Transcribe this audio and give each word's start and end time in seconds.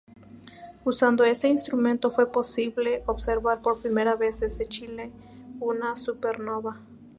Usando 0.83 1.23
este 1.25 1.47
instrumento 1.47 2.09
fue 2.09 2.31
posible 2.31 3.03
observar 3.05 3.61
por 3.61 3.83
primera 3.83 4.15
vez, 4.15 4.39
desde 4.39 4.65
Chile, 4.65 5.11
una 5.59 5.95
supernova. 5.95 6.81